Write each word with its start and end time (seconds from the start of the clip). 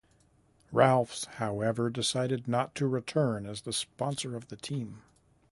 Ralphs 0.71 1.25
however, 1.25 1.91
decided 1.91 2.47
not 2.47 2.73
to 2.73 2.87
return 2.87 3.45
as 3.45 3.61
the 3.61 3.71
sponsor 3.71 4.35
of 4.35 4.47
the 4.47 4.55
team. 4.55 5.03